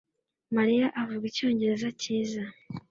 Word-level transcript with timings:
Mariya 0.55 0.87
avuga 1.01 1.23
icyongereza 1.27 1.87
cyiza, 2.01 2.41